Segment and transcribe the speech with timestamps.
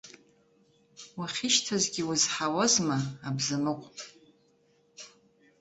[1.17, 3.85] Уахьышьҭазгьы узҳауазма, абзамыҟә?!